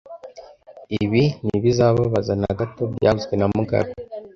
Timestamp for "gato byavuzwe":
2.59-3.33